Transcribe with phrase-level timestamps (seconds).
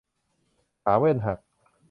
[0.83, 1.39] ขาแว่นหัก